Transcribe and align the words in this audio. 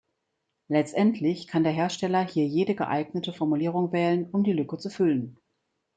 Letztendlich 0.67 1.45
kann 1.47 1.61
der 1.63 1.73
Hersteller 1.73 2.25
hier 2.27 2.47
jede 2.47 2.73
geeignete 2.73 3.33
Formulierung 3.33 3.91
wählen, 3.91 4.27
um 4.31 4.43
die 4.43 4.51
Lücke 4.53 4.79
zu 4.79 4.89
füllen. 4.89 5.37